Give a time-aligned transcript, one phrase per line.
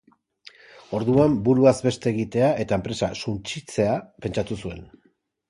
[0.99, 4.83] Orduan buruaz beste egitea eta enpresa suntsitzea pentsatu zuen.